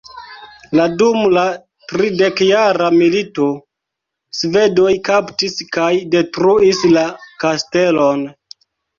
[0.77, 1.41] La dum la
[1.91, 3.49] tridekjara milito,
[4.37, 7.05] Svedoj kaptis kaj detruis la
[7.45, 8.25] kastelon.